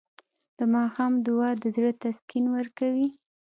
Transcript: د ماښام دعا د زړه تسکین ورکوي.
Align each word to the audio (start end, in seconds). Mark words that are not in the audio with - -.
د 0.57 0.59
ماښام 0.73 1.13
دعا 1.25 1.49
د 1.61 1.63
زړه 1.75 1.91
تسکین 2.03 2.45
ورکوي. 2.55 3.07